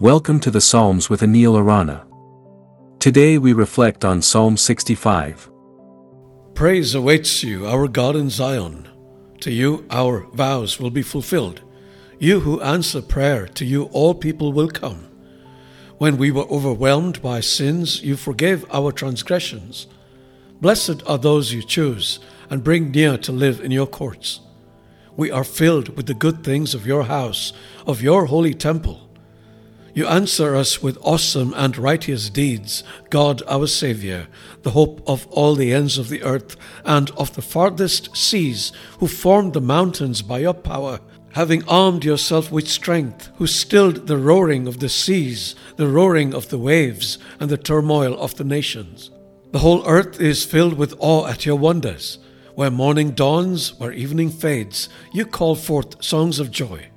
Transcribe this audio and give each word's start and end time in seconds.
Welcome 0.00 0.40
to 0.40 0.50
the 0.50 0.60
Psalms 0.60 1.08
with 1.08 1.20
Anil 1.20 1.56
Arana. 1.56 2.04
Today 2.98 3.38
we 3.38 3.52
reflect 3.52 4.04
on 4.04 4.22
Psalm 4.22 4.56
65. 4.56 5.48
Praise 6.54 6.96
awaits 6.96 7.44
you, 7.44 7.64
our 7.68 7.86
God 7.86 8.16
in 8.16 8.28
Zion. 8.28 8.88
To 9.38 9.52
you 9.52 9.86
our 9.90 10.26
vows 10.32 10.80
will 10.80 10.90
be 10.90 11.02
fulfilled. 11.02 11.62
You 12.18 12.40
who 12.40 12.60
answer 12.60 13.00
prayer, 13.00 13.46
to 13.46 13.64
you 13.64 13.84
all 13.92 14.16
people 14.16 14.52
will 14.52 14.68
come. 14.68 15.08
When 15.98 16.16
we 16.16 16.32
were 16.32 16.48
overwhelmed 16.50 17.22
by 17.22 17.38
sins, 17.38 18.02
you 18.02 18.16
forgave 18.16 18.66
our 18.72 18.90
transgressions. 18.90 19.86
Blessed 20.60 21.04
are 21.06 21.18
those 21.18 21.52
you 21.52 21.62
choose 21.62 22.18
and 22.50 22.64
bring 22.64 22.90
near 22.90 23.16
to 23.18 23.30
live 23.30 23.60
in 23.60 23.70
your 23.70 23.86
courts. 23.86 24.40
We 25.16 25.30
are 25.30 25.44
filled 25.44 25.96
with 25.96 26.06
the 26.06 26.14
good 26.14 26.42
things 26.42 26.74
of 26.74 26.84
your 26.84 27.04
house, 27.04 27.52
of 27.86 28.02
your 28.02 28.26
holy 28.26 28.54
temple. 28.54 29.03
You 29.94 30.08
answer 30.08 30.56
us 30.56 30.82
with 30.82 30.98
awesome 31.02 31.54
and 31.56 31.78
righteous 31.78 32.28
deeds, 32.28 32.82
God 33.10 33.44
our 33.46 33.68
Saviour, 33.68 34.26
the 34.62 34.72
hope 34.72 35.00
of 35.06 35.24
all 35.28 35.54
the 35.54 35.72
ends 35.72 35.98
of 35.98 36.08
the 36.08 36.24
earth 36.24 36.56
and 36.84 37.10
of 37.10 37.36
the 37.36 37.42
farthest 37.42 38.16
seas, 38.16 38.72
who 38.98 39.06
formed 39.06 39.52
the 39.52 39.60
mountains 39.60 40.20
by 40.20 40.40
your 40.40 40.52
power, 40.52 40.98
having 41.34 41.62
armed 41.68 42.04
yourself 42.04 42.50
with 42.50 42.68
strength, 42.68 43.30
who 43.36 43.46
stilled 43.46 44.08
the 44.08 44.18
roaring 44.18 44.66
of 44.66 44.80
the 44.80 44.88
seas, 44.88 45.54
the 45.76 45.86
roaring 45.86 46.34
of 46.34 46.48
the 46.48 46.58
waves, 46.58 47.18
and 47.38 47.48
the 47.48 47.56
turmoil 47.56 48.18
of 48.18 48.34
the 48.34 48.44
nations. 48.44 49.12
The 49.52 49.60
whole 49.60 49.86
earth 49.86 50.20
is 50.20 50.44
filled 50.44 50.74
with 50.74 50.96
awe 50.98 51.28
at 51.28 51.46
your 51.46 51.56
wonders. 51.56 52.18
Where 52.56 52.70
morning 52.70 53.12
dawns, 53.12 53.78
where 53.78 53.92
evening 53.92 54.30
fades, 54.30 54.88
you 55.12 55.24
call 55.24 55.54
forth 55.54 56.02
songs 56.02 56.40
of 56.40 56.50
joy. 56.50 56.88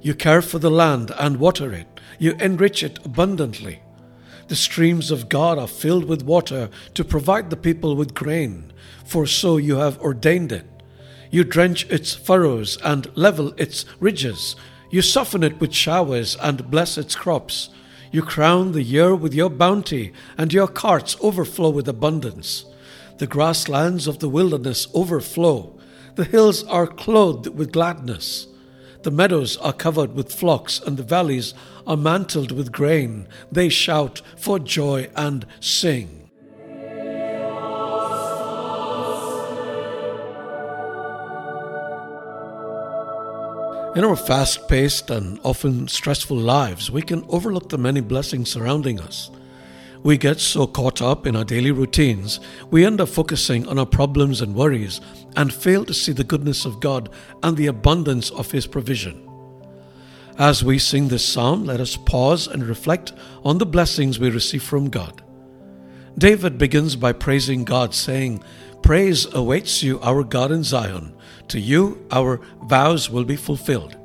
You 0.00 0.14
care 0.14 0.40
for 0.40 0.58
the 0.58 0.70
land 0.70 1.12
and 1.18 1.38
water 1.38 1.72
it, 1.72 1.97
you 2.18 2.32
enrich 2.40 2.82
it 2.82 2.98
abundantly. 3.04 3.80
The 4.48 4.56
streams 4.56 5.10
of 5.10 5.28
God 5.28 5.58
are 5.58 5.68
filled 5.68 6.06
with 6.06 6.22
water 6.24 6.70
to 6.94 7.04
provide 7.04 7.50
the 7.50 7.56
people 7.56 7.94
with 7.96 8.14
grain, 8.14 8.72
for 9.04 9.26
so 9.26 9.58
you 9.58 9.76
have 9.76 10.00
ordained 10.00 10.52
it. 10.52 10.66
You 11.30 11.44
drench 11.44 11.84
its 11.90 12.14
furrows 12.14 12.78
and 12.82 13.14
level 13.14 13.52
its 13.58 13.84
ridges. 14.00 14.56
You 14.90 15.02
soften 15.02 15.42
it 15.42 15.60
with 15.60 15.74
showers 15.74 16.36
and 16.36 16.70
bless 16.70 16.96
its 16.96 17.14
crops. 17.14 17.68
You 18.10 18.22
crown 18.22 18.72
the 18.72 18.82
year 18.82 19.14
with 19.14 19.34
your 19.34 19.50
bounty, 19.50 20.14
and 20.38 20.50
your 20.50 20.68
carts 20.68 21.16
overflow 21.20 21.68
with 21.68 21.86
abundance. 21.86 22.64
The 23.18 23.26
grasslands 23.26 24.06
of 24.06 24.20
the 24.20 24.30
wilderness 24.30 24.88
overflow. 24.94 25.78
The 26.14 26.24
hills 26.24 26.64
are 26.64 26.86
clothed 26.86 27.48
with 27.48 27.72
gladness. 27.72 28.46
The 29.02 29.10
meadows 29.10 29.56
are 29.58 29.72
covered 29.72 30.14
with 30.14 30.34
flocks, 30.34 30.80
and 30.80 30.96
the 30.96 31.02
valleys 31.02 31.54
are 31.86 31.96
mantled 31.96 32.50
with 32.50 32.72
grain. 32.72 33.28
They 33.50 33.68
shout 33.68 34.22
for 34.36 34.58
joy 34.58 35.08
and 35.14 35.46
sing. 35.60 36.30
In 43.96 44.04
our 44.04 44.16
fast 44.16 44.68
paced 44.68 45.10
and 45.10 45.40
often 45.42 45.88
stressful 45.88 46.36
lives, 46.36 46.90
we 46.90 47.02
can 47.02 47.24
overlook 47.28 47.68
the 47.68 47.78
many 47.78 48.00
blessings 48.00 48.50
surrounding 48.50 49.00
us. 49.00 49.30
We 50.02 50.16
get 50.16 50.40
so 50.40 50.66
caught 50.66 51.02
up 51.02 51.26
in 51.26 51.34
our 51.36 51.44
daily 51.44 51.72
routines, 51.72 52.40
we 52.70 52.84
end 52.84 53.00
up 53.00 53.08
focusing 53.08 53.66
on 53.66 53.78
our 53.78 53.86
problems 53.86 54.40
and 54.40 54.54
worries 54.54 55.00
and 55.36 55.52
fail 55.52 55.84
to 55.84 55.94
see 55.94 56.12
the 56.12 56.24
goodness 56.24 56.64
of 56.64 56.80
God 56.80 57.08
and 57.42 57.56
the 57.56 57.66
abundance 57.66 58.30
of 58.30 58.50
His 58.50 58.66
provision. 58.66 59.28
As 60.38 60.62
we 60.62 60.78
sing 60.78 61.08
this 61.08 61.24
psalm, 61.24 61.64
let 61.64 61.80
us 61.80 61.96
pause 61.96 62.46
and 62.46 62.64
reflect 62.64 63.12
on 63.44 63.58
the 63.58 63.66
blessings 63.66 64.20
we 64.20 64.30
receive 64.30 64.62
from 64.62 64.88
God. 64.88 65.22
David 66.16 66.58
begins 66.58 66.96
by 66.96 67.12
praising 67.12 67.64
God, 67.64 67.92
saying, 67.94 68.42
Praise 68.82 69.32
awaits 69.34 69.82
you, 69.82 70.00
our 70.00 70.22
God 70.22 70.52
in 70.52 70.62
Zion. 70.62 71.14
To 71.48 71.58
you, 71.58 72.06
our 72.12 72.40
vows 72.62 73.10
will 73.10 73.24
be 73.24 73.36
fulfilled. 73.36 73.96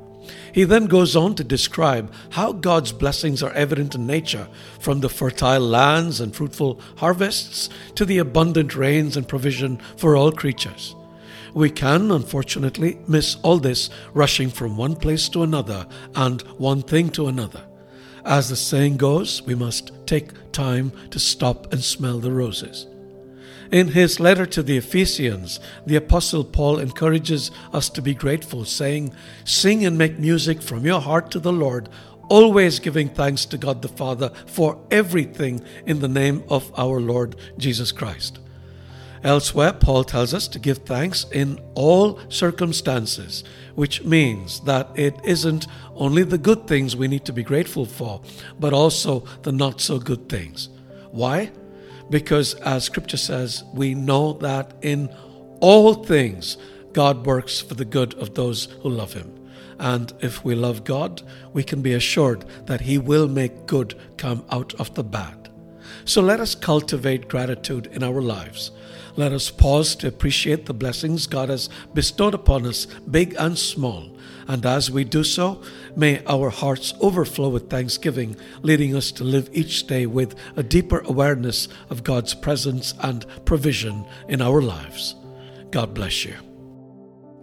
He 0.52 0.64
then 0.64 0.86
goes 0.86 1.16
on 1.16 1.34
to 1.34 1.44
describe 1.44 2.12
how 2.30 2.52
God's 2.52 2.92
blessings 2.92 3.42
are 3.42 3.52
evident 3.52 3.94
in 3.94 4.06
nature, 4.06 4.48
from 4.78 5.00
the 5.00 5.08
fertile 5.08 5.60
lands 5.60 6.20
and 6.20 6.34
fruitful 6.34 6.80
harvests 6.96 7.70
to 7.96 8.04
the 8.04 8.18
abundant 8.18 8.76
rains 8.76 9.16
and 9.16 9.28
provision 9.28 9.78
for 9.96 10.16
all 10.16 10.32
creatures. 10.32 10.94
We 11.54 11.70
can, 11.70 12.10
unfortunately, 12.10 12.98
miss 13.06 13.36
all 13.42 13.58
this 13.58 13.90
rushing 14.12 14.50
from 14.50 14.76
one 14.76 14.96
place 14.96 15.28
to 15.30 15.42
another 15.42 15.86
and 16.14 16.42
one 16.58 16.82
thing 16.82 17.10
to 17.10 17.28
another. 17.28 17.62
As 18.24 18.48
the 18.48 18.56
saying 18.56 18.96
goes, 18.96 19.42
we 19.42 19.54
must 19.54 19.92
take 20.06 20.32
time 20.52 20.92
to 21.10 21.18
stop 21.18 21.72
and 21.72 21.82
smell 21.82 22.18
the 22.18 22.32
roses. 22.32 22.86
In 23.70 23.88
his 23.88 24.20
letter 24.20 24.46
to 24.46 24.62
the 24.62 24.76
Ephesians, 24.76 25.60
the 25.86 25.96
Apostle 25.96 26.44
Paul 26.44 26.78
encourages 26.78 27.50
us 27.72 27.88
to 27.90 28.02
be 28.02 28.14
grateful, 28.14 28.64
saying, 28.64 29.14
Sing 29.44 29.84
and 29.84 29.96
make 29.98 30.18
music 30.18 30.62
from 30.62 30.84
your 30.84 31.00
heart 31.00 31.30
to 31.32 31.40
the 31.40 31.52
Lord, 31.52 31.88
always 32.28 32.78
giving 32.78 33.08
thanks 33.08 33.44
to 33.46 33.58
God 33.58 33.82
the 33.82 33.88
Father 33.88 34.30
for 34.46 34.80
everything 34.90 35.62
in 35.86 36.00
the 36.00 36.08
name 36.08 36.44
of 36.48 36.72
our 36.78 37.00
Lord 37.00 37.36
Jesus 37.58 37.92
Christ. 37.92 38.38
Elsewhere, 39.22 39.72
Paul 39.72 40.04
tells 40.04 40.34
us 40.34 40.46
to 40.48 40.58
give 40.58 40.78
thanks 40.78 41.24
in 41.32 41.58
all 41.74 42.20
circumstances, 42.28 43.42
which 43.74 44.04
means 44.04 44.60
that 44.60 44.90
it 44.94 45.18
isn't 45.24 45.66
only 45.94 46.24
the 46.24 46.36
good 46.36 46.66
things 46.66 46.94
we 46.94 47.08
need 47.08 47.24
to 47.24 47.32
be 47.32 47.42
grateful 47.42 47.86
for, 47.86 48.20
but 48.60 48.74
also 48.74 49.20
the 49.42 49.52
not 49.52 49.80
so 49.80 49.98
good 49.98 50.28
things. 50.28 50.68
Why? 51.10 51.52
Because 52.10 52.54
as 52.54 52.84
scripture 52.84 53.16
says, 53.16 53.64
we 53.72 53.94
know 53.94 54.34
that 54.34 54.72
in 54.82 55.08
all 55.60 55.94
things 55.94 56.56
God 56.92 57.26
works 57.26 57.60
for 57.60 57.74
the 57.74 57.84
good 57.84 58.14
of 58.14 58.34
those 58.34 58.66
who 58.82 58.88
love 58.88 59.12
him. 59.12 59.32
And 59.78 60.12
if 60.20 60.44
we 60.44 60.54
love 60.54 60.84
God, 60.84 61.22
we 61.52 61.64
can 61.64 61.82
be 61.82 61.92
assured 61.92 62.44
that 62.66 62.82
he 62.82 62.98
will 62.98 63.28
make 63.28 63.66
good 63.66 63.98
come 64.16 64.44
out 64.50 64.72
of 64.74 64.94
the 64.94 65.02
bad. 65.04 65.43
So 66.04 66.20
let 66.22 66.40
us 66.40 66.54
cultivate 66.54 67.28
gratitude 67.28 67.86
in 67.92 68.02
our 68.02 68.20
lives. 68.20 68.70
Let 69.16 69.32
us 69.32 69.50
pause 69.50 69.94
to 69.96 70.08
appreciate 70.08 70.66
the 70.66 70.74
blessings 70.74 71.26
God 71.26 71.48
has 71.48 71.68
bestowed 71.92 72.34
upon 72.34 72.66
us, 72.66 72.86
big 73.10 73.34
and 73.38 73.56
small. 73.56 74.10
And 74.48 74.66
as 74.66 74.90
we 74.90 75.04
do 75.04 75.24
so, 75.24 75.62
may 75.96 76.24
our 76.26 76.50
hearts 76.50 76.94
overflow 77.00 77.48
with 77.48 77.70
thanksgiving, 77.70 78.36
leading 78.62 78.94
us 78.96 79.12
to 79.12 79.24
live 79.24 79.48
each 79.52 79.86
day 79.86 80.06
with 80.06 80.34
a 80.56 80.62
deeper 80.62 80.98
awareness 81.06 81.68
of 81.90 82.02
God's 82.02 82.34
presence 82.34 82.92
and 83.00 83.24
provision 83.44 84.04
in 84.28 84.42
our 84.42 84.60
lives. 84.60 85.14
God 85.70 85.94
bless 85.94 86.24
you. 86.24 86.34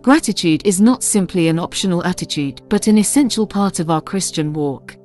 Gratitude 0.01 0.65
is 0.65 0.81
not 0.81 1.03
simply 1.03 1.47
an 1.47 1.59
optional 1.59 2.03
attitude, 2.03 2.61
but 2.69 2.87
an 2.87 2.97
essential 2.97 3.47
part 3.47 3.79
of 3.79 3.89
our 3.89 4.01
Christian 4.01 4.51
walk. 4.51 4.97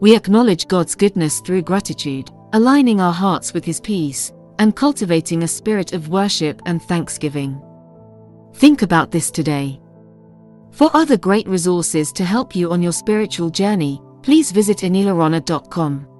We 0.00 0.16
acknowledge 0.16 0.68
God's 0.68 0.94
goodness 0.94 1.40
through 1.40 1.62
gratitude, 1.62 2.30
aligning 2.52 3.00
our 3.00 3.12
hearts 3.12 3.52
with 3.52 3.64
His 3.64 3.80
peace, 3.80 4.32
and 4.58 4.74
cultivating 4.74 5.42
a 5.42 5.48
spirit 5.48 5.92
of 5.92 6.08
worship 6.08 6.62
and 6.66 6.82
thanksgiving. 6.82 7.60
Think 8.54 8.82
about 8.82 9.10
this 9.10 9.30
today. 9.30 9.80
For 10.70 10.90
other 10.94 11.16
great 11.16 11.46
resources 11.48 12.12
to 12.12 12.24
help 12.24 12.56
you 12.56 12.72
on 12.72 12.82
your 12.82 12.92
spiritual 12.92 13.50
journey, 13.50 14.00
please 14.22 14.50
visit 14.52 14.78
anilarana.com. 14.78 16.15